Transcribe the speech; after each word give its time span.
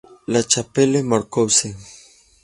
La 0.25 0.41
Chapelle-Marcousse 0.41 1.67